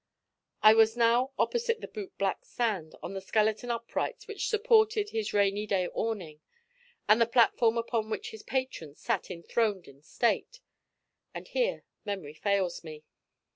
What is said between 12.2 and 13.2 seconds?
fails me.